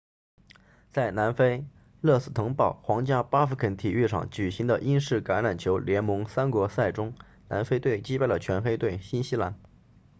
[0.89, 1.63] 在南非
[2.01, 7.13] 勒斯滕堡 rustenburg 皇家巴福肯体育场举行的英式橄榄球联盟三国赛中
[7.49, 9.59] 南非队击败了全黑队新西兰